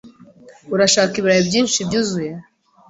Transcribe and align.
Urashaka 0.73 1.13
ibirayi 1.17 1.47
byinshi 1.49 1.79
byuzuye? 1.87 2.31